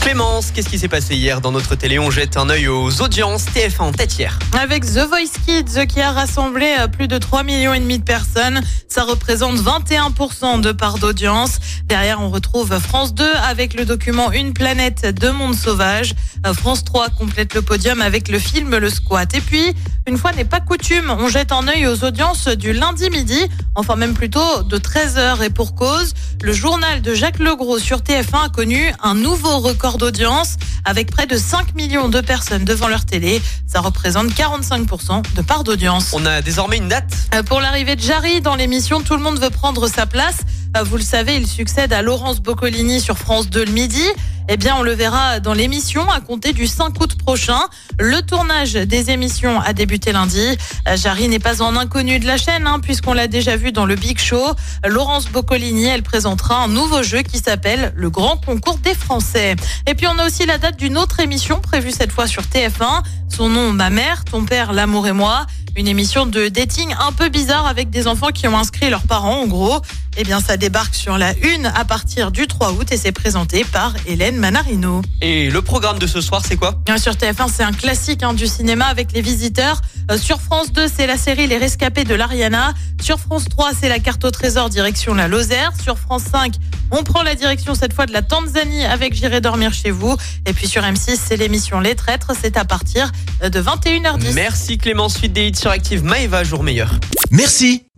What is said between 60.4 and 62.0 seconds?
la date d'une autre émission prévue